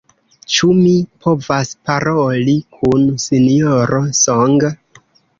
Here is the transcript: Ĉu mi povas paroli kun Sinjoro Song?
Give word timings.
Ĉu 0.53 0.67
mi 0.77 0.93
povas 1.25 1.73
paroli 1.89 2.55
kun 2.77 3.03
Sinjoro 3.25 4.01
Song? 4.21 4.57